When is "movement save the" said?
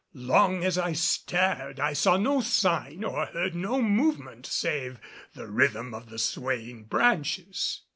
3.83-5.45